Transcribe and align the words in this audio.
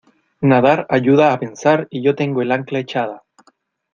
nadar 0.41 0.85
ayuda 0.89 1.31
a 1.31 1.37
pensar 1.39 1.85
y 1.91 2.01
yo 2.03 2.15
tengo 2.15 2.41
el 2.41 2.51
ancla 2.51 2.79
echada. 2.79 3.23